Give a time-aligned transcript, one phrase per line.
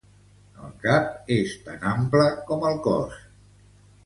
[0.67, 3.23] El cap és tan ample com el cos.